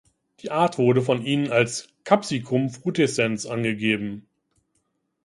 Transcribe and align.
Die 0.39 0.49
Art 0.49 0.79
wurde 0.79 1.03
von 1.03 1.23
ihnen 1.23 1.51
als 1.51 1.87
"Capsicum 2.05 2.71
frutescens" 2.71 3.45
angegeben. 3.45 4.25